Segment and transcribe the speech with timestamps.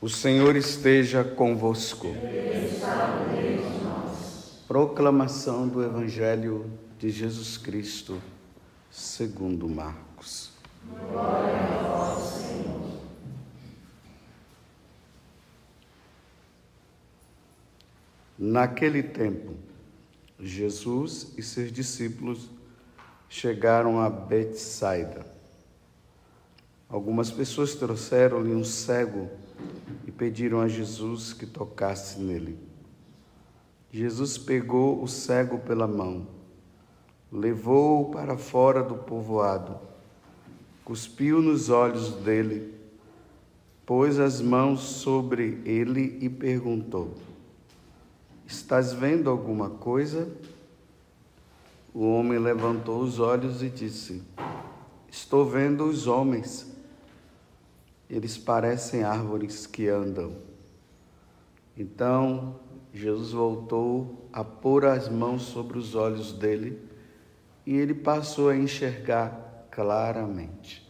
[0.00, 2.06] O Senhor esteja convosco.
[4.68, 8.22] Proclamação do Evangelho de Jesus Cristo,
[8.92, 10.52] segundo Marcos.
[11.10, 13.00] Glória a vós, Senhor.
[18.38, 19.56] Naquele tempo,
[20.38, 22.48] Jesus e seus discípulos
[23.28, 25.26] chegaram a Betsaida.
[26.88, 29.28] Algumas pessoas trouxeram-lhe um cego
[30.06, 32.58] e pediram a Jesus que tocasse nele.
[33.90, 36.26] Jesus pegou o cego pela mão,
[37.32, 39.78] levou-o para fora do povoado,
[40.84, 42.74] cuspiu nos olhos dele,
[43.86, 47.14] pôs as mãos sobre ele e perguntou:
[48.46, 50.28] Estás vendo alguma coisa?
[51.94, 54.22] O homem levantou os olhos e disse:
[55.10, 56.77] Estou vendo os homens
[58.08, 60.36] eles parecem árvores que andam.
[61.76, 62.56] Então
[62.92, 66.82] Jesus voltou a pôr as mãos sobre os olhos dele
[67.66, 70.86] e ele passou a enxergar claramente.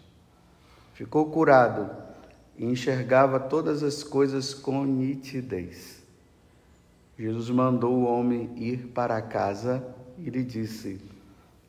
[0.94, 1.90] Ficou curado
[2.56, 6.02] e enxergava todas as coisas com nitidez.
[7.18, 9.84] Jesus mandou o homem ir para casa
[10.16, 11.00] e lhe disse: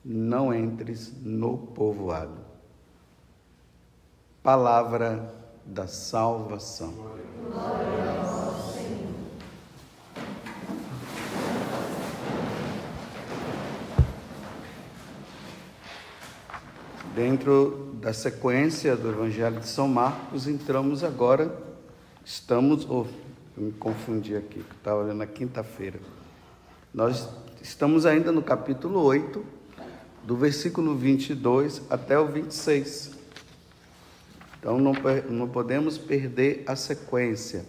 [0.05, 2.37] Não entres no povoado.
[4.43, 5.38] Palavra
[5.69, 6.91] da salvação.
[6.91, 8.23] Glória
[8.73, 9.09] Senhor.
[17.15, 21.55] Dentro da sequência do Evangelho de São Marcos, entramos agora,
[22.25, 23.05] estamos, oh,
[23.57, 25.99] eu me confundi aqui, que estava olhando na quinta-feira.
[26.93, 27.27] Nós
[27.61, 29.43] estamos ainda no capítulo 8,
[30.23, 33.18] do versículo 22 até o 26.
[34.59, 34.93] Então não,
[35.29, 37.65] não podemos perder a sequência.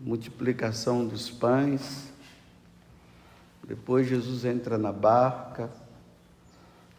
[0.00, 2.12] Multiplicação dos pães.
[3.66, 5.68] Depois Jesus entra na barca,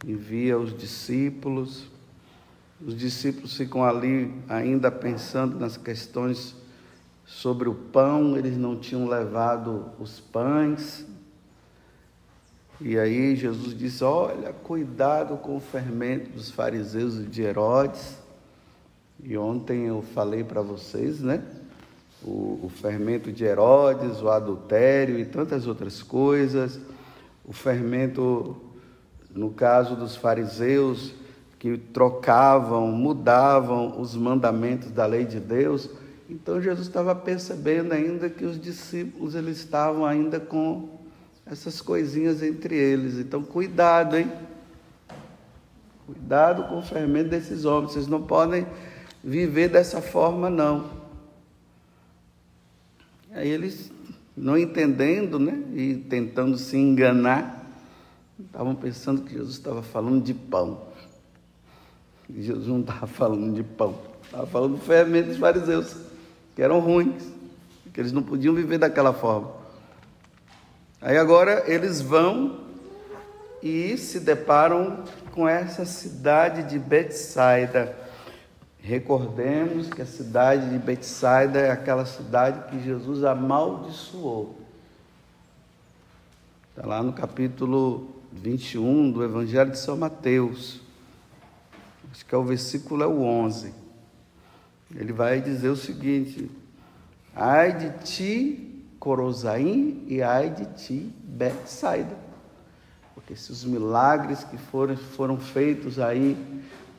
[0.05, 1.87] envia os discípulos.
[2.85, 6.53] Os discípulos ficam ali ainda pensando nas questões
[7.25, 11.05] sobre o pão, eles não tinham levado os pães.
[12.81, 18.26] E aí Jesus disse: Olha, cuidado com o fermento dos fariseus e de Herodes.
[19.23, 21.43] E ontem eu falei para vocês, né?
[22.23, 26.79] O, o, fermento de Herodes, o adultério e tantas outras coisas.
[27.45, 28.55] O fermento,
[29.33, 31.13] no caso dos fariseus,
[31.59, 35.89] que trocavam, mudavam os mandamentos da lei de Deus.
[36.29, 40.89] Então Jesus estava percebendo ainda que os discípulos eles estavam ainda com
[41.45, 43.15] essas coisinhas entre eles.
[43.15, 44.31] Então cuidado, hein?
[46.05, 47.93] Cuidado com o fermento desses homens.
[47.93, 48.67] Vocês não podem
[49.27, 50.89] viver dessa forma, não.
[53.33, 53.91] Aí eles,
[54.35, 57.67] não entendendo, né, e tentando se enganar,
[58.39, 60.81] estavam pensando que Jesus estava falando de pão.
[62.29, 65.93] E Jesus não estava falando de pão, estava falando do fermento dos fariseus,
[66.55, 67.23] que eram ruins,
[67.93, 69.51] que eles não podiam viver daquela forma.
[71.01, 72.61] Aí agora eles vão
[73.61, 78.06] e se deparam com essa cidade de Betsaida
[78.87, 84.57] Recordemos que a cidade de Betsaida é aquela cidade que Jesus amaldiçoou.
[86.69, 90.79] Está lá no capítulo 21 do Evangelho de São Mateus.
[92.09, 93.73] Acho que é o versículo é o 11.
[94.95, 96.49] Ele vai dizer o seguinte:
[97.35, 102.15] Ai de ti, Corozaim, e ai de ti, Betsaida.
[103.13, 106.37] Porque se os milagres que foram, foram feitos aí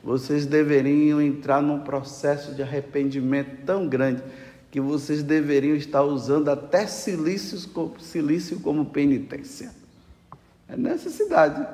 [0.03, 4.23] vocês deveriam entrar num processo de arrependimento tão grande
[4.71, 7.57] que vocês deveriam estar usando até silício,
[7.99, 9.71] silício como penitência.
[10.67, 11.67] É necessidade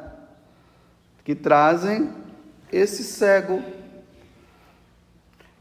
[1.23, 2.09] que trazem
[2.71, 3.61] esse cego.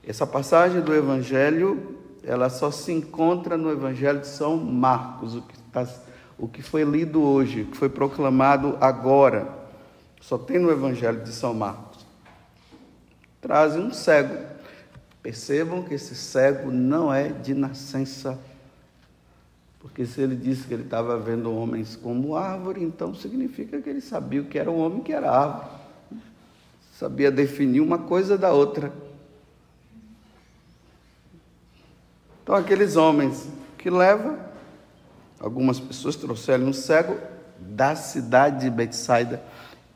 [0.07, 5.59] Essa passagem do Evangelho, ela só se encontra no Evangelho de São Marcos, o que,
[5.73, 5.87] tá,
[6.39, 9.49] o que foi lido hoje, o que foi proclamado agora.
[10.21, 11.94] Só tem no Evangelho de São Marcos
[13.45, 14.43] trazem um cego.
[15.23, 18.39] Percebam que esse cego não é de nascença.
[19.81, 24.01] Porque se ele disse que ele estava vendo homens como árvore, então significa que ele
[24.01, 25.69] sabia o que era um homem que era árvore.
[26.99, 28.91] Sabia definir uma coisa da outra.
[32.43, 34.39] Então aqueles homens que levam,
[35.39, 37.19] algumas pessoas trouxeram um cego
[37.59, 39.43] da cidade de Betsaida.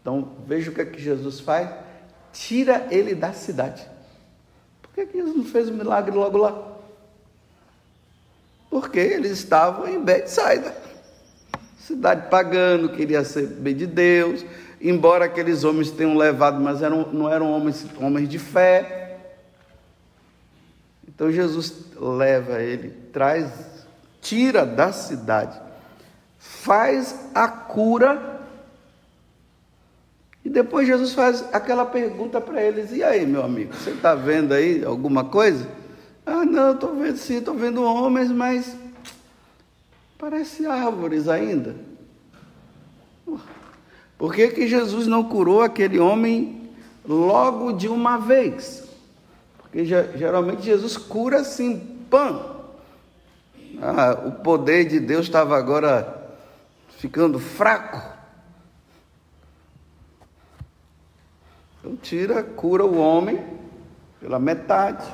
[0.03, 1.88] Então veja o que, é que Jesus faz
[2.33, 3.87] tira ele da cidade.
[4.83, 6.79] Por que, Jesus não fez o milagre logo lá?
[8.71, 10.75] Porque eles estavam em Betsaida.
[11.79, 14.45] Cidade pagando, queria saber de Deus,
[14.81, 19.17] embora aqueles homens tenham levado, mas eram, não eram homens, homens de fé.
[21.07, 23.51] Então Jesus leva ele, traz,
[24.21, 25.59] tira da cidade,
[26.39, 28.38] faz a cura.
[30.45, 34.55] E depois Jesus faz aquela pergunta para eles: e aí, meu amigo, você está vendo
[34.55, 35.69] aí alguma coisa?
[36.25, 38.77] Ah, não, estou vendo sim, estou vendo homens, mas
[40.19, 41.75] parece árvores ainda.
[44.19, 46.71] Por que, que Jesus não curou aquele homem
[47.07, 48.87] logo de uma vez?
[49.59, 51.79] Porque geralmente Jesus cura assim,
[52.11, 52.57] pã.
[53.81, 56.33] Ah, o poder de Deus estava agora
[56.99, 58.18] ficando fraco.
[61.89, 63.43] Então tira, cura o homem
[64.21, 65.07] pela metade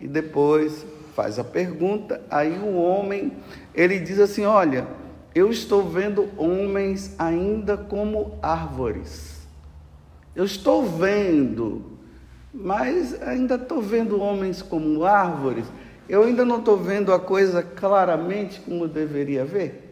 [0.00, 2.22] e depois faz a pergunta.
[2.30, 3.32] Aí o homem,
[3.74, 4.86] ele diz assim: Olha,
[5.34, 9.44] eu estou vendo homens ainda como árvores.
[10.36, 11.98] Eu estou vendo,
[12.54, 15.64] mas ainda estou vendo homens como árvores.
[16.08, 19.84] Eu ainda não estou vendo a coisa claramente como deveria ver.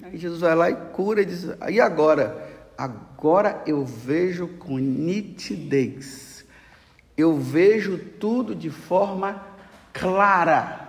[0.00, 2.49] Aí Jesus vai lá e cura e diz: E agora?
[2.80, 6.30] Agora eu vejo com nitidez
[7.20, 9.44] eu vejo tudo de forma
[9.92, 10.88] clara.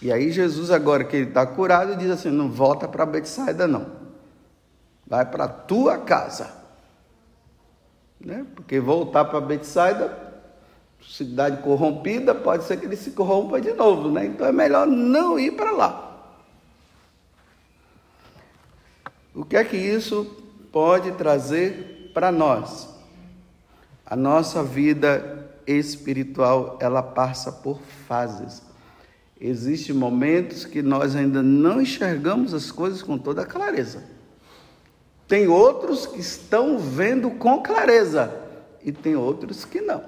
[0.00, 4.00] E aí Jesus, agora que ele está curado, diz assim: não volta para Betsaida não.
[5.06, 6.58] Vai para tua casa.
[8.20, 8.46] Né?
[8.54, 10.16] Porque voltar para Betsaida,
[11.02, 14.26] cidade corrompida, pode ser que ele se corrompa de novo, né?
[14.26, 16.09] Então é melhor não ir para lá.
[19.40, 20.26] O que é que isso
[20.70, 22.90] pode trazer para nós?
[24.04, 28.60] A nossa vida espiritual, ela passa por fases.
[29.40, 34.04] Existem momentos que nós ainda não enxergamos as coisas com toda clareza.
[35.26, 38.30] Tem outros que estão vendo com clareza
[38.84, 40.02] e tem outros que não.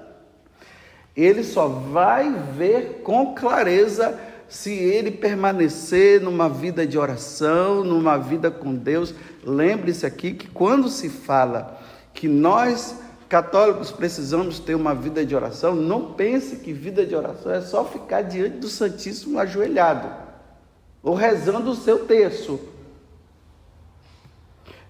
[1.17, 4.15] Ele só vai ver com clareza
[4.53, 9.11] se ele permanecer numa vida de oração, numa vida com Deus.
[9.43, 11.81] Lembre-se aqui que quando se fala
[12.13, 12.95] que nós
[13.27, 17.83] católicos precisamos ter uma vida de oração, não pense que vida de oração é só
[17.83, 20.07] ficar diante do Santíssimo ajoelhado
[21.01, 22.59] ou rezando o seu terço.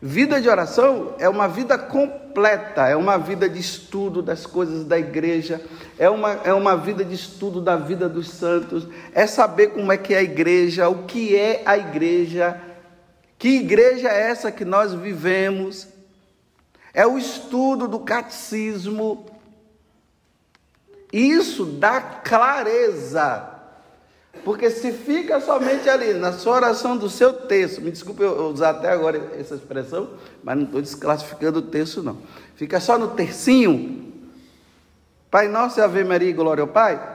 [0.06, 5.00] Vida de oração é uma vida completa, é uma vida de estudo das coisas da
[5.00, 5.62] igreja,
[5.98, 9.98] é uma, é uma vida de estudo da vida dos santos, é saber como é
[9.98, 12.60] que é a igreja, o que é a igreja,
[13.40, 15.88] que igreja é essa que nós vivemos,
[16.94, 19.26] é o estudo do catecismo.
[21.14, 23.53] Isso dá clareza.
[24.44, 28.72] Porque se fica somente ali, na sua oração do seu texto, me desculpe eu usar
[28.72, 30.10] até agora essa expressão,
[30.44, 32.18] mas não estou desclassificando o texto, não.
[32.56, 34.12] Fica só no tercinho.
[35.32, 37.14] Pai nosso Ave Maria e glória ao Pai.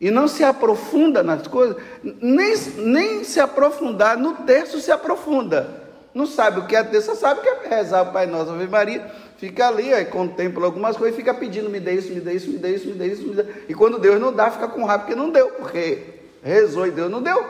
[0.00, 5.84] e não se aprofunda nas coisas, nem, nem se aprofundar, no terço se aprofunda.
[6.14, 8.66] Não sabe o que é terço, sabe o que é rezar o Pai Nosso, Ave
[8.66, 12.34] Maria, fica ali, aí contempla algumas coisas e fica pedindo, me dê isso, me dê
[12.34, 13.44] isso, me dê isso, me dê isso, me dê.
[13.68, 16.02] E quando Deus não dá, fica com raiva porque não deu, porque
[16.42, 17.44] rezou e Deus não deu.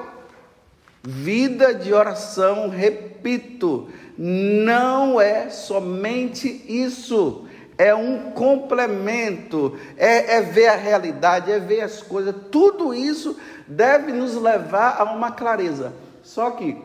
[1.03, 3.89] Vida de oração, repito,
[4.19, 7.47] não é somente isso
[7.79, 14.13] é um complemento, é, é, ver a realidade, é ver as coisas, tudo isso deve
[14.13, 15.93] nos levar a uma clareza.
[16.23, 16.77] Só que,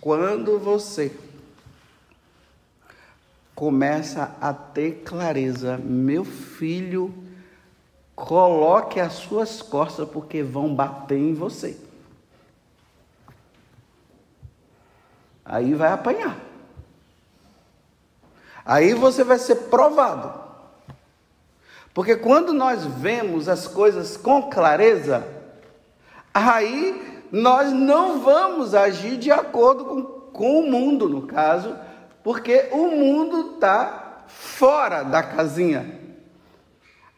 [0.00, 1.10] quando você
[3.54, 7.14] começa a ter clareza, meu filho,
[8.14, 11.78] coloque as suas costas, porque vão bater em você.
[15.44, 16.38] Aí vai apanhar.
[18.64, 20.42] Aí você vai ser provado.
[21.92, 25.24] Porque quando nós vemos as coisas com clareza,
[26.32, 31.76] aí nós não vamos agir de acordo com, com o mundo, no caso,
[32.24, 36.00] porque o mundo está fora da casinha.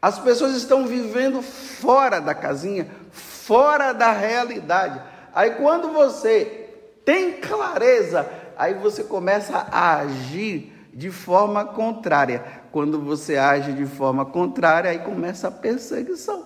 [0.02, 5.00] As pessoas estão vivendo fora da casinha, fora da realidade.
[5.32, 6.68] Aí quando você
[7.04, 12.44] tem clareza, aí você começa a agir de forma contrária.
[12.72, 16.44] Quando você age de forma contrária, aí começa a perseguição.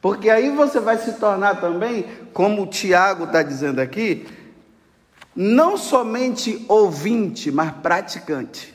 [0.00, 4.26] Porque aí você vai se tornar também, como o Tiago está dizendo aqui,
[5.34, 8.74] não somente ouvinte, mas praticante.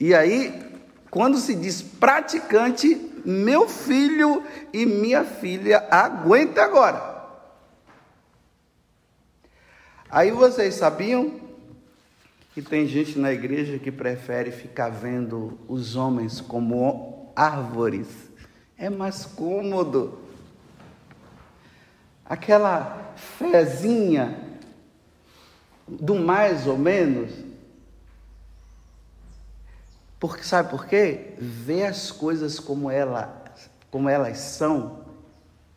[0.00, 0.68] E aí
[1.10, 2.94] Quando se diz praticante,
[3.24, 7.18] meu filho e minha filha, aguenta agora.
[10.10, 11.40] Aí vocês sabiam
[12.54, 18.08] que tem gente na igreja que prefere ficar vendo os homens como árvores.
[18.76, 20.18] É mais cômodo.
[22.24, 24.38] Aquela fezinha
[25.88, 27.32] do mais ou menos.
[30.20, 31.34] Porque sabe por quê?
[31.38, 33.44] Ver as coisas como ela,
[33.90, 34.98] como elas são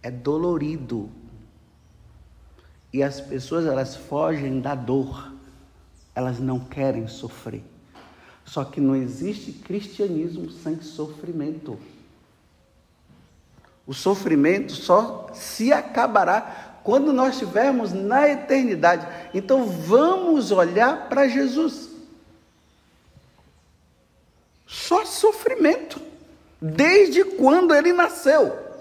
[0.01, 1.09] é dolorido.
[2.91, 5.31] E as pessoas elas fogem da dor.
[6.13, 7.63] Elas não querem sofrer.
[8.43, 11.79] Só que não existe cristianismo sem sofrimento.
[13.85, 19.07] O sofrimento só se acabará quando nós estivermos na eternidade.
[19.33, 21.89] Então vamos olhar para Jesus.
[24.65, 26.01] Só sofrimento.
[26.61, 28.71] Desde quando ele nasceu.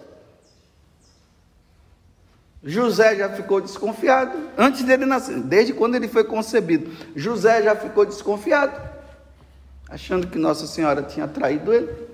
[2.63, 6.95] José já ficou desconfiado antes dele nascer, desde quando ele foi concebido.
[7.17, 8.79] José já ficou desconfiado,
[9.89, 12.11] achando que Nossa Senhora tinha traído ele.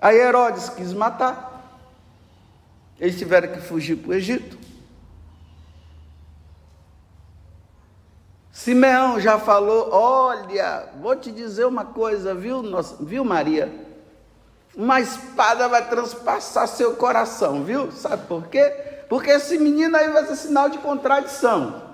[0.00, 1.57] Aí Herodes quis matar.
[3.00, 4.58] Eles tiveram que fugir para o Egito.
[8.50, 13.72] Simeão já falou: Olha, vou te dizer uma coisa, viu, nossa, viu Maria?
[14.74, 17.92] Uma espada vai transpassar seu coração, viu?
[17.92, 18.68] Sabe por quê?
[19.08, 21.88] Porque esse menino aí vai ser sinal de contradição.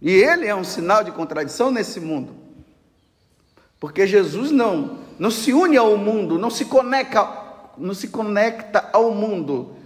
[0.00, 2.34] E ele é um sinal de contradição nesse mundo.
[3.78, 7.41] Porque Jesus não, não se une ao mundo, não se conecta
[7.76, 9.76] não se conecta ao mundo.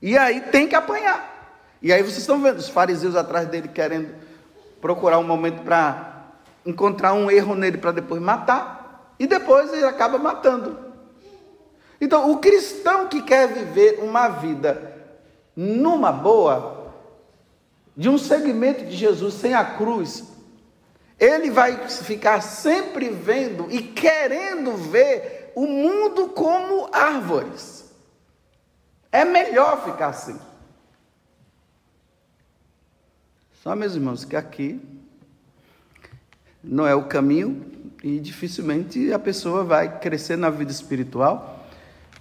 [0.00, 1.36] E aí tem que apanhar.
[1.80, 4.14] E aí vocês estão vendo os fariseus atrás dele querendo
[4.80, 6.24] procurar um momento para
[6.64, 9.14] encontrar um erro nele para depois matar.
[9.18, 10.78] E depois ele acaba matando.
[12.00, 14.92] Então, o cristão que quer viver uma vida
[15.56, 16.92] numa boa,
[17.96, 20.24] de um segmento de Jesus sem a cruz,
[21.18, 27.90] ele vai ficar sempre vendo e querendo ver o mundo como árvores.
[29.10, 30.38] É melhor ficar assim.
[33.62, 34.78] Só, meus irmãos, que aqui
[36.62, 37.72] não é o caminho
[38.04, 41.66] e dificilmente a pessoa vai crescer na vida espiritual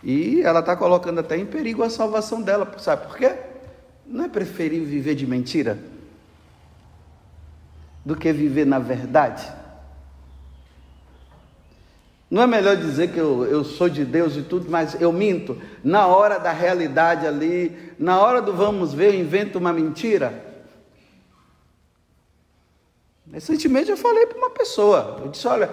[0.02, 2.74] e ela está colocando até em perigo a salvação dela.
[2.80, 3.36] Sabe por quê?
[4.06, 5.78] Não é preferível viver de mentira
[8.06, 9.65] do que viver na verdade?
[12.30, 15.62] Não é melhor dizer que eu, eu sou de Deus e tudo, mas eu minto.
[15.84, 20.44] Na hora da realidade ali, na hora do vamos ver, eu invento uma mentira.
[23.32, 25.70] Recentemente eu falei para uma pessoa, eu disse, olha,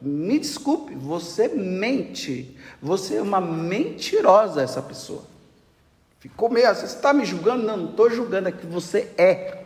[0.00, 5.22] me desculpe, você mente, você é uma mentirosa essa pessoa.
[6.20, 7.64] Ficou meio assim, você está me julgando?
[7.64, 9.63] Não, não estou julgando, é que você é.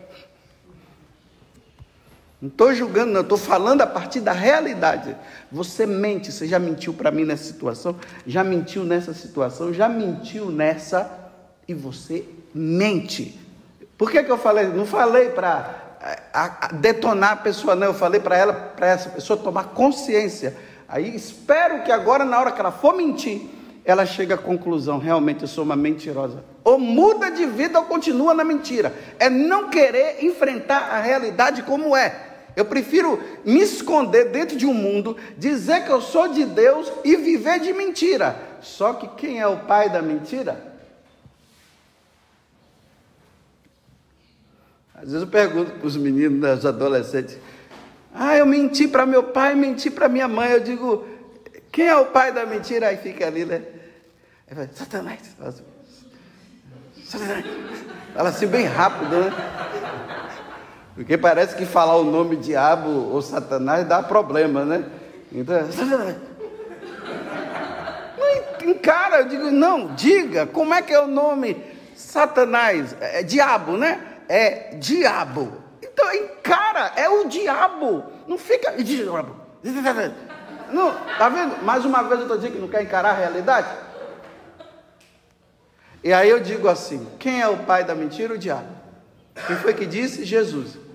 [2.41, 5.17] Não estou julgando, não, estou falando a partir da realidade.
[5.51, 10.51] Você mente, você já mentiu para mim nessa situação, já mentiu nessa situação, já mentiu
[10.51, 11.11] nessa,
[11.67, 13.39] e você mente.
[13.97, 14.69] Por que, que eu falei?
[14.69, 15.89] Não falei para
[16.75, 20.57] detonar a pessoa, não, eu falei para ela, para essa pessoa tomar consciência.
[20.89, 23.43] Aí espero que agora, na hora que ela for mentir,
[23.85, 26.45] ela chegue à conclusão: realmente eu sou uma mentirosa.
[26.63, 28.95] Ou muda de vida ou continua na mentira.
[29.19, 32.28] É não querer enfrentar a realidade como é.
[32.59, 37.15] Eu prefiro me esconder dentro de um mundo, dizer que eu sou de Deus e
[37.15, 38.35] viver de mentira.
[38.61, 40.61] Só que quem é o pai da mentira?
[44.93, 47.39] Às vezes eu pergunto para os meninos, os adolescentes:
[48.13, 50.51] Ah, eu menti para meu pai, menti para minha mãe.
[50.51, 51.07] Eu digo:
[51.71, 52.89] Quem é o pai da mentira?
[52.89, 53.63] Aí fica ali, né?
[54.51, 55.21] Aí fala, Satanás.
[57.05, 57.45] Satanás.
[58.13, 59.31] Fala assim bem rápido, né?
[60.99, 64.85] Porque parece que falar o nome diabo ou satanás dá problema, né?
[65.31, 65.55] Então,
[68.19, 71.57] não encara, eu digo, não, diga, como é que é o nome?
[71.95, 74.01] Satanás, é, é diabo, né?
[74.29, 75.63] É diabo.
[75.81, 78.03] Então encara, é o diabo.
[78.27, 78.75] Não fica.
[80.73, 81.63] Não, tá vendo?
[81.63, 83.69] Mais uma vez eu estou dizendo que não quer encarar a realidade.
[86.03, 88.35] E aí eu digo assim: quem é o pai da mentira?
[88.35, 88.67] O diabo.
[89.47, 90.25] Quem foi que disse?
[90.25, 90.88] Jesus.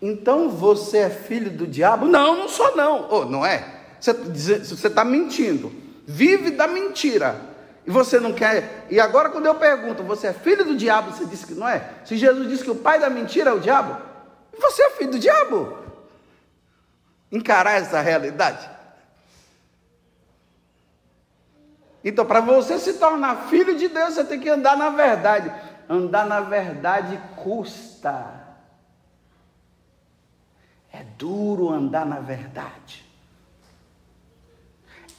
[0.00, 2.06] Então você é filho do diabo?
[2.06, 3.08] Não, não sou não.
[3.10, 3.64] Oh, não é?
[4.00, 5.72] Você está mentindo.
[6.06, 7.40] Vive da mentira.
[7.86, 8.86] E você não quer.
[8.90, 11.10] E agora, quando eu pergunto, você é filho do diabo?
[11.10, 11.90] Você disse que não é?
[12.04, 13.96] Se Jesus disse que o pai da mentira é o diabo,
[14.60, 15.78] Você é filho do diabo.
[17.32, 18.68] Encarar essa realidade.
[22.04, 25.52] Então, para você se tornar filho de Deus, você tem que andar na verdade.
[25.88, 28.37] Andar na verdade custa.
[30.92, 33.04] É duro andar na verdade.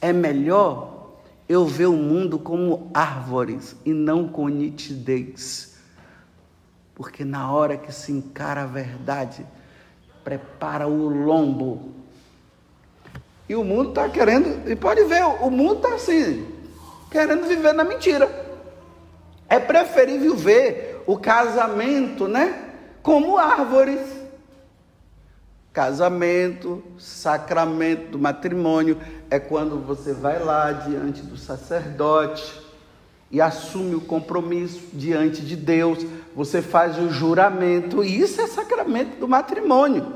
[0.00, 5.78] É melhor eu ver o mundo como árvores e não com nitidez.
[6.94, 9.46] Porque na hora que se encara a verdade,
[10.22, 11.92] prepara o lombo.
[13.48, 16.46] E o mundo está querendo, e pode ver, o mundo está assim,
[17.10, 18.28] querendo viver na mentira.
[19.48, 22.70] É preferível ver o casamento, né?
[23.02, 24.19] Como árvores
[25.80, 28.98] Casamento, sacramento do matrimônio
[29.30, 32.60] é quando você vai lá diante do sacerdote
[33.30, 36.04] e assume o compromisso diante de Deus,
[36.36, 40.06] você faz o juramento, e isso é sacramento do matrimônio.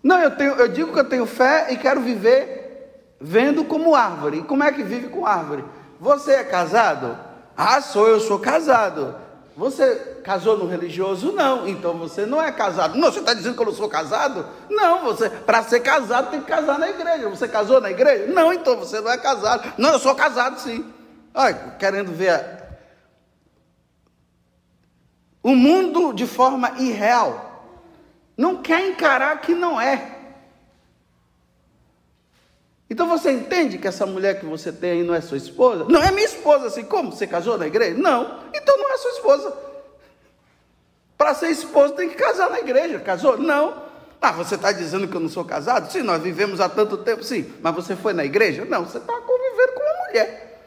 [0.00, 4.38] Não, eu, tenho, eu digo que eu tenho fé e quero viver vendo como árvore.
[4.38, 5.64] E como é que vive com árvore?
[5.98, 7.18] Você é casado?
[7.56, 9.23] Ah, sou, eu sou casado.
[9.56, 11.32] Você casou no religioso?
[11.32, 11.68] Não.
[11.68, 12.98] Então você não é casado.
[12.98, 14.46] Não, você está dizendo que eu não sou casado?
[14.68, 17.28] Não, você, para ser casado, tem que casar na igreja.
[17.28, 18.26] Você casou na igreja?
[18.32, 19.72] Não, então você não é casado.
[19.78, 20.84] Não, eu sou casado sim.
[21.32, 22.64] Olha, querendo ver
[25.42, 27.52] o mundo de forma irreal.
[28.36, 30.13] Não quer encarar que não é.
[32.88, 35.84] Então você entende que essa mulher que você tem aí não é sua esposa?
[35.88, 37.12] Não é minha esposa, assim como?
[37.12, 37.96] Você casou na igreja?
[37.96, 38.40] Não.
[38.52, 39.56] Então não é sua esposa.
[41.16, 43.00] Para ser esposa tem que casar na igreja.
[43.00, 43.38] Casou?
[43.38, 43.82] Não.
[44.20, 45.90] Ah, você está dizendo que eu não sou casado?
[45.90, 47.52] Sim, nós vivemos há tanto tempo, sim.
[47.62, 48.64] Mas você foi na igreja?
[48.64, 50.60] Não, você está convivendo com uma mulher.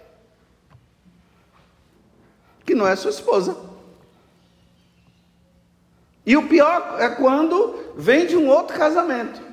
[2.65, 3.57] Que não é sua esposa.
[6.25, 9.46] E o pior é quando vem de um outro casamento.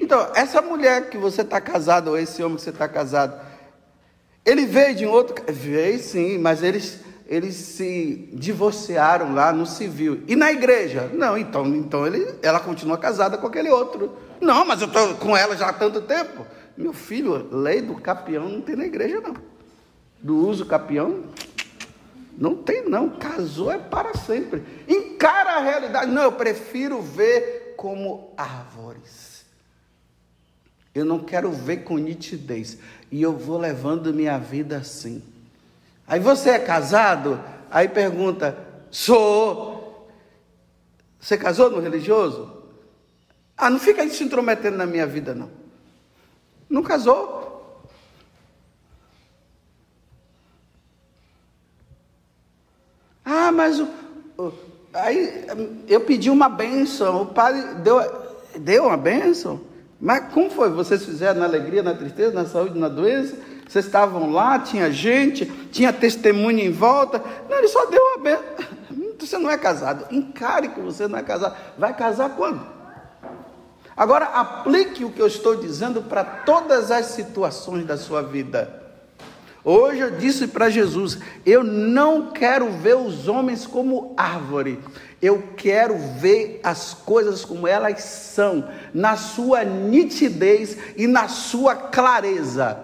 [0.00, 3.40] Então, essa mulher que você está casado, ou esse homem que você está casado,
[4.44, 5.44] ele veio de um outro.
[5.52, 10.22] Veio sim, mas eles, eles se divorciaram lá no civil.
[10.28, 11.10] E na igreja?
[11.12, 14.16] Não, então, então ele, ela continua casada com aquele outro.
[14.40, 16.46] Não, mas eu estou com ela já há tanto tempo.
[16.76, 19.34] Meu filho, lei do capião não tem na igreja, não.
[20.20, 21.24] Do uso capião,
[22.38, 23.10] não tem, não.
[23.10, 24.62] Casou é para sempre.
[24.86, 26.10] Encara a realidade.
[26.10, 29.35] Não, eu prefiro ver como árvores.
[30.96, 32.78] Eu não quero ver com nitidez.
[33.12, 35.22] E eu vou levando minha vida assim.
[36.08, 37.38] Aí você é casado?
[37.70, 38.56] Aí pergunta:
[38.90, 40.08] sou.
[41.20, 42.50] Você casou no religioso?
[43.54, 45.50] Ah, não fica aí se intrometendo na minha vida, não.
[46.66, 47.84] Não casou?
[53.22, 53.88] Ah, mas o,
[54.38, 54.52] o,
[54.94, 55.44] aí
[55.88, 58.00] eu pedi uma bênção, o padre deu,
[58.58, 59.65] deu uma bênção.
[60.00, 60.70] Mas como foi?
[60.70, 63.36] Vocês fizeram na alegria, na tristeza, na saúde, na doença?
[63.66, 67.22] Vocês estavam lá, tinha gente, tinha testemunho em volta.
[67.48, 68.76] Não, ele só deu uma benção.
[69.18, 70.06] Você não é casado.
[70.14, 71.56] Encare que você não é casado.
[71.76, 72.60] Vai casar quando?
[73.96, 78.85] Agora aplique o que eu estou dizendo para todas as situações da sua vida.
[79.68, 84.78] Hoje eu disse para Jesus: eu não quero ver os homens como árvore,
[85.20, 92.78] eu quero ver as coisas como elas são, na sua nitidez e na sua clareza.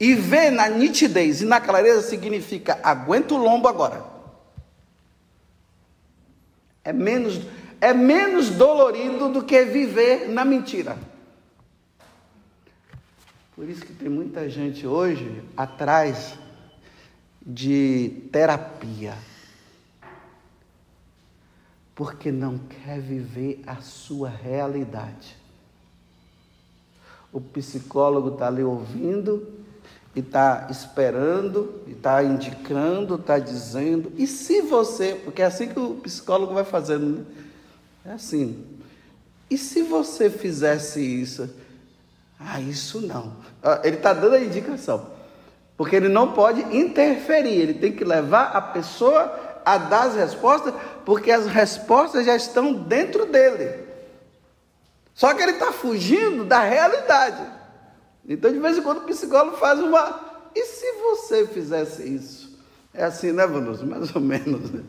[0.00, 4.02] E ver na nitidez e na clareza significa aguenta o lombo agora.
[6.82, 7.40] É menos,
[7.80, 10.98] é menos dolorido do que viver na mentira.
[13.56, 16.34] Por isso que tem muita gente hoje atrás
[17.40, 19.14] de terapia.
[21.94, 25.34] Porque não quer viver a sua realidade.
[27.32, 29.48] O psicólogo está ali ouvindo
[30.14, 34.12] e está esperando, e está indicando, está dizendo.
[34.18, 37.24] E se você, porque é assim que o psicólogo vai fazendo, né?
[38.04, 38.66] É assim.
[39.48, 41.48] E se você fizesse isso?
[42.38, 43.36] Ah, isso não.
[43.62, 45.10] Ah, ele está dando a indicação.
[45.76, 50.72] Porque ele não pode interferir, ele tem que levar a pessoa a dar as respostas,
[51.04, 53.84] porque as respostas já estão dentro dele.
[55.12, 57.42] Só que ele está fugindo da realidade.
[58.28, 60.20] Então, de vez em quando, o psicólogo faz uma.
[60.54, 62.58] E se você fizesse isso?
[62.92, 63.86] É assim, né, Vanuso?
[63.86, 64.82] Mais ou menos, né?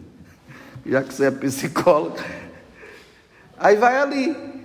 [0.85, 2.17] Já que você é psicólogo.
[3.57, 4.56] Aí vai ali.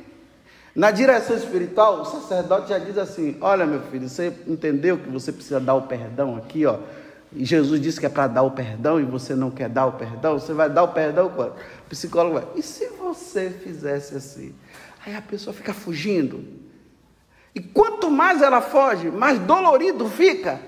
[0.74, 5.30] Na direção espiritual, o sacerdote já diz assim: Olha, meu filho, você entendeu que você
[5.30, 6.78] precisa dar o perdão aqui, ó.
[7.30, 9.92] e Jesus disse que é para dar o perdão e você não quer dar o
[9.92, 11.52] perdão, você vai dar o perdão quando?
[11.52, 14.54] O psicólogo vai, e se você fizesse assim?
[15.04, 16.42] Aí a pessoa fica fugindo.
[17.54, 20.58] E quanto mais ela foge, mais dolorido fica,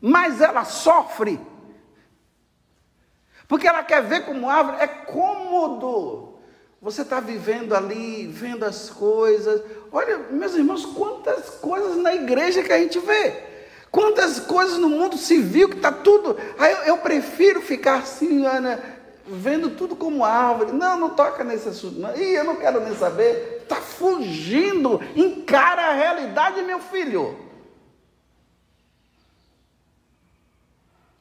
[0.00, 1.38] mais ela sofre.
[3.46, 6.27] Porque ela quer ver como árvore, é cômodo.
[6.80, 9.62] Você está vivendo ali, vendo as coisas.
[9.90, 13.42] Olha, meus irmãos, quantas coisas na igreja que a gente vê.
[13.90, 16.36] Quantas coisas no mundo civil que está tudo.
[16.56, 18.80] Aí eu, eu, prefiro ficar assim, Ana,
[19.26, 20.70] vendo tudo como árvore.
[20.70, 21.98] Não, não toca nesse assunto.
[21.98, 22.16] Não.
[22.16, 23.62] Ih, eu não quero nem saber.
[23.62, 25.00] Está fugindo.
[25.16, 27.36] Encara a realidade, meu filho.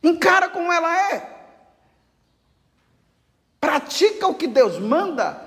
[0.04, 1.38] Encara como ela é.
[3.60, 5.47] Pratica o que Deus manda.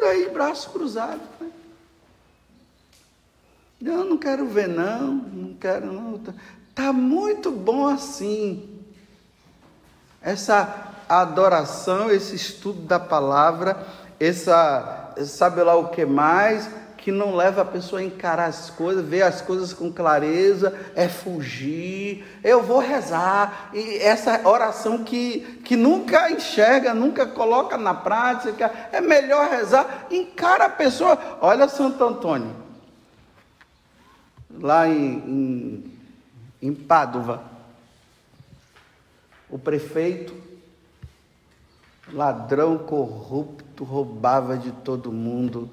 [0.00, 1.20] Tudo aí, braço cruzado.
[1.38, 1.50] Né?
[3.82, 6.16] Eu não quero ver, não, não quero, não.
[6.16, 6.32] Está
[6.74, 8.80] tá muito bom assim.
[10.22, 13.86] Essa adoração, esse estudo da palavra,
[14.18, 16.66] essa, sabe lá o que mais,
[17.00, 21.08] que não leva a pessoa a encarar as coisas, ver as coisas com clareza, é
[21.08, 22.24] fugir.
[22.44, 23.70] Eu vou rezar.
[23.74, 30.06] E essa oração que, que nunca enxerga, nunca coloca na prática, é melhor rezar.
[30.10, 31.18] Encara a pessoa.
[31.40, 32.60] Olha Santo Antônio
[34.58, 35.92] lá em, em,
[36.60, 37.42] em Pádua,
[39.48, 40.34] o prefeito,
[42.12, 45.70] ladrão corrupto, roubava de todo mundo,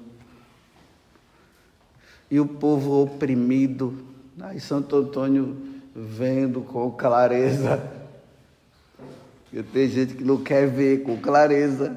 [2.30, 3.94] e o povo oprimido,
[4.40, 5.56] aí Santo Antônio
[5.94, 7.82] vendo com clareza,
[9.44, 11.96] porque tem gente que não quer ver com clareza,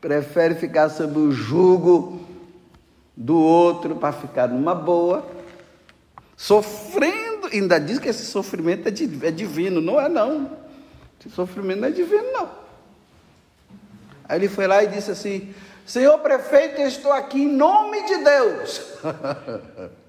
[0.00, 2.20] prefere ficar sob o jugo
[3.16, 5.24] do outro para ficar numa boa.
[6.36, 10.50] Sofrendo, ainda diz que esse sofrimento é, é divino, não é não.
[11.20, 12.50] Esse sofrimento não é divino, não.
[14.28, 15.54] Aí ele foi lá e disse assim:
[15.86, 18.80] Senhor prefeito, eu estou aqui em nome de Deus.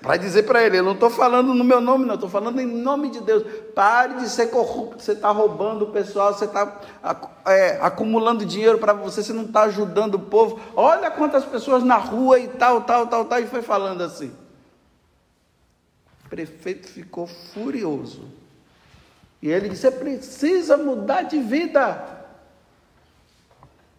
[0.00, 2.66] para dizer para ele, eu não estou falando no meu nome, não, estou falando em
[2.66, 3.44] nome de Deus.
[3.74, 6.80] Pare de ser corrupto, você está roubando o pessoal, você está
[7.46, 10.60] é, acumulando dinheiro para você, você não está ajudando o povo.
[10.76, 14.32] Olha quantas pessoas na rua e tal, tal, tal, tal, e foi falando assim.
[16.24, 18.22] O prefeito ficou furioso.
[19.42, 22.13] E ele disse: Você precisa mudar de vida.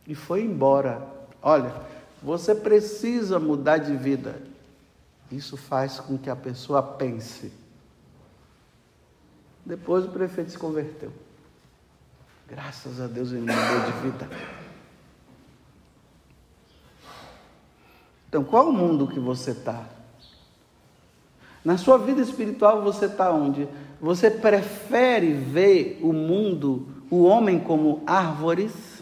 [0.07, 1.07] E foi embora.
[1.41, 1.73] Olha,
[2.21, 4.41] você precisa mudar de vida.
[5.31, 7.51] Isso faz com que a pessoa pense.
[9.65, 11.11] Depois o prefeito se converteu.
[12.47, 14.29] Graças a Deus ele mudou de vida.
[18.29, 19.85] Então, qual o mundo que você está?
[21.63, 23.67] Na sua vida espiritual você está onde?
[23.99, 28.94] Você prefere ver o mundo, o homem como árvores?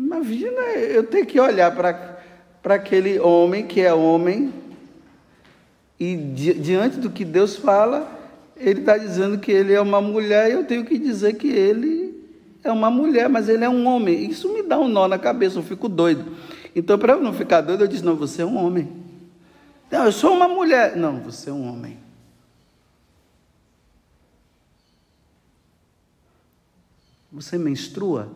[0.00, 4.50] Imagina eu ter que olhar para aquele homem que é homem,
[5.98, 8.18] e di diante do que Deus fala,
[8.56, 12.18] ele está dizendo que ele é uma mulher, e eu tenho que dizer que ele
[12.64, 14.24] é uma mulher, mas ele é um homem.
[14.24, 16.34] Isso me dá um nó na cabeça, eu fico doido.
[16.74, 18.90] Então, para eu não ficar doido, eu disse: não, você é um homem.
[19.90, 20.96] Não, eu sou uma mulher.
[20.96, 21.98] Não, você é um homem.
[27.30, 28.30] Você menstrua?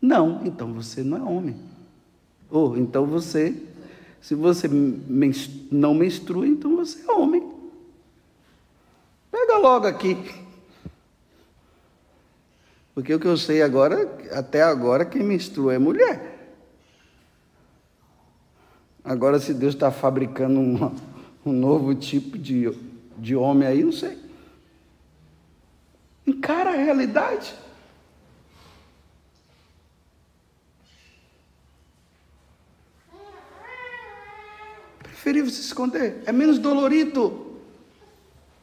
[0.00, 1.56] Não, então você não é homem.
[2.50, 3.56] Ou então você,
[4.20, 4.68] se você
[5.70, 7.52] não menstrua, então você é homem.
[9.30, 10.16] Pega logo aqui.
[12.94, 16.54] Porque o que eu sei agora, até agora, quem menstrua é mulher.
[19.04, 20.96] Agora, se Deus está fabricando um,
[21.44, 22.72] um novo tipo de,
[23.18, 24.18] de homem aí, não sei.
[26.26, 27.54] Encara a realidade.
[35.26, 37.58] Preferível se esconder, é menos dolorido.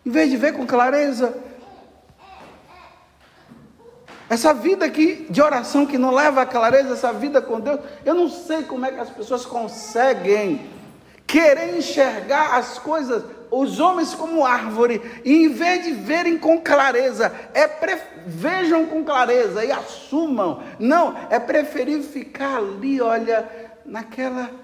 [0.06, 1.36] Em vez de ver com clareza,
[4.30, 8.14] essa vida aqui de oração que não leva a clareza, essa vida com Deus, eu
[8.16, 10.70] não sei como é que as pessoas conseguem
[11.28, 17.30] querer enxergar as coisas, os homens como árvore, e em vez de verem com clareza,
[17.54, 17.98] é pre...
[18.26, 20.64] vejam com clareza e assumam.
[20.80, 23.50] Não, é preferível ficar ali, olha,
[23.86, 24.63] naquela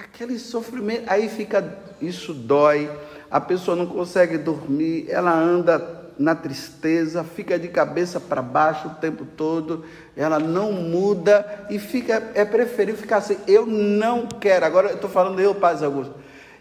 [0.00, 2.90] aquele sofrimento, aí fica, isso dói,
[3.30, 8.94] a pessoa não consegue dormir, ela anda na tristeza, fica de cabeça para baixo o
[8.94, 9.84] tempo todo,
[10.16, 13.38] ela não muda e fica, é preferível ficar assim.
[13.46, 16.14] Eu não quero, agora eu estou falando eu, Paz Augusto,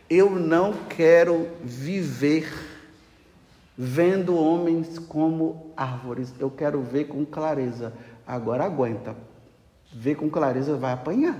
[0.09, 2.47] eu não quero viver
[3.77, 7.93] vendo homens como árvores, eu quero ver com clareza.
[8.27, 9.15] Agora aguenta,
[9.91, 11.37] ver com clareza vai apanhar,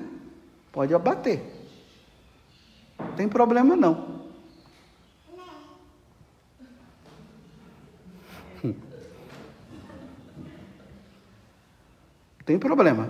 [0.72, 1.59] pode abater,
[3.00, 4.20] não tem problema não.
[12.50, 13.08] Tem problema.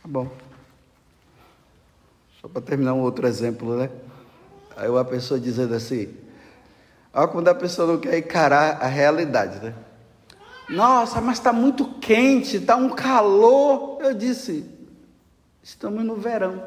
[0.00, 0.30] Tá bom.
[2.40, 3.90] Só para terminar um outro exemplo, né?
[4.76, 6.16] Aí uma pessoa dizendo assim,
[7.12, 9.74] olha quando a pessoa não quer encarar a realidade, né?
[10.72, 13.98] Nossa, mas está muito quente, está um calor.
[14.00, 14.64] Eu disse,
[15.62, 16.64] estamos no verão.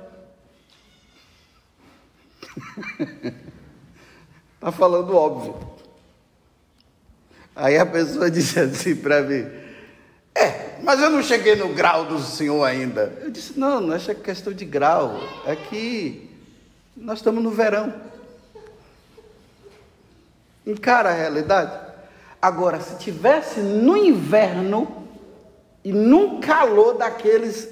[4.53, 5.57] Está falando óbvio.
[7.55, 9.49] Aí a pessoa disse assim para mim:
[10.35, 13.11] É, mas eu não cheguei no grau do senhor ainda.
[13.23, 16.29] Eu disse: Não, não é questão de grau, é que
[16.95, 17.91] nós estamos no verão.
[20.63, 21.85] Encara a realidade.
[22.45, 24.88] Agora, se tivesse no inverno
[25.84, 27.67] e num calor daqueles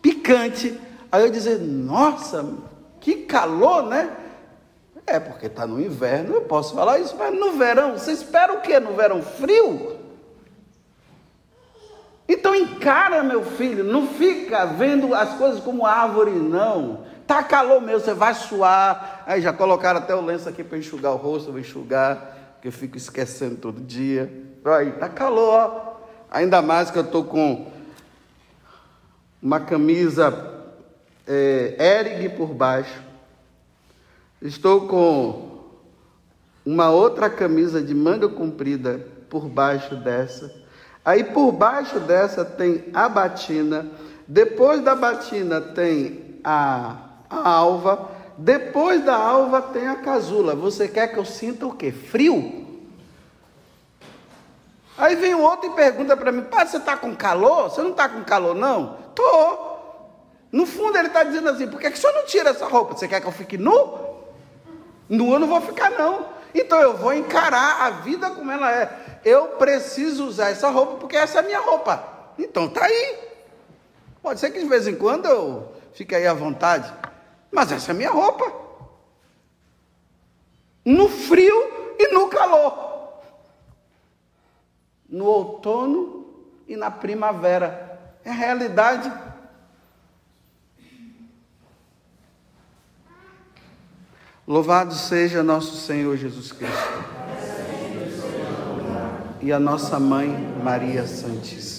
[0.00, 2.54] picante, aí eu dizer: Nossa,
[3.00, 4.16] que calor, né?
[5.04, 8.60] É, porque está no inverno, eu posso falar isso, mas no verão, você espera o
[8.60, 8.78] quê?
[8.78, 9.98] No verão frio?
[12.28, 17.04] Então encara, meu filho, não fica vendo as coisas como árvore, não.
[17.26, 19.24] Tá calor mesmo, você vai suar.
[19.26, 22.72] Aí já colocaram até o lenço aqui para enxugar o rosto, vou enxugar, porque eu
[22.72, 24.30] fico esquecendo todo dia.
[24.64, 25.96] Aí, tá calor, ó.
[26.28, 27.70] Ainda mais que eu tô com
[29.40, 30.66] uma camisa
[31.26, 33.08] é, por baixo
[34.42, 35.64] Estou com
[36.66, 40.52] uma outra camisa de manga comprida por baixo dessa.
[41.04, 43.86] Aí por baixo dessa tem a batina.
[44.26, 46.96] Depois da batina tem a,
[47.28, 48.17] a alva.
[48.38, 50.54] Depois da alva tem a casula.
[50.54, 51.90] Você quer que eu sinta o quê?
[51.90, 52.66] Frio?
[54.96, 57.68] Aí vem o outro e pergunta para mim: Pai, você está com calor?
[57.68, 58.96] Você não está com calor, não?
[59.12, 59.58] Tô.
[60.52, 62.96] No fundo ele está dizendo assim: por que, que o senhor não tira essa roupa?
[62.96, 63.98] Você quer que eu fique nu?
[65.08, 66.26] Nu eu não vou ficar, não.
[66.54, 69.20] Então eu vou encarar a vida como ela é.
[69.24, 72.04] Eu preciso usar essa roupa porque essa é a minha roupa.
[72.38, 73.18] Então tá aí.
[74.22, 76.92] Pode ser que de vez em quando eu fique aí à vontade.
[77.50, 78.52] Mas essa é minha roupa.
[80.84, 81.56] No frio
[81.98, 83.22] e no calor.
[85.08, 86.26] No outono
[86.66, 88.16] e na primavera.
[88.24, 89.10] É realidade.
[94.46, 96.74] Louvado seja nosso Senhor Jesus Cristo.
[99.42, 100.28] E a nossa mãe
[100.62, 101.77] Maria Santíssima.